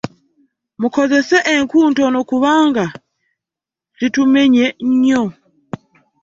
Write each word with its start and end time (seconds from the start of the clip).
Mukozese 0.79 1.37
enku 1.53 1.79
ntono 1.91 2.19
kubanga 2.29 2.85
zitumenye 3.99 4.65
nnyo. 4.89 5.23